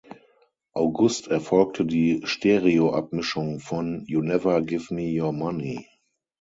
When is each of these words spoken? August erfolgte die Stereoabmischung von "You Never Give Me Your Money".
August 0.73 1.27
erfolgte 1.27 1.85
die 1.85 2.21
Stereoabmischung 2.23 3.59
von 3.59 4.03
"You 4.07 4.23
Never 4.23 4.59
Give 4.63 4.91
Me 4.91 5.01
Your 5.21 5.31
Money". 5.31 5.85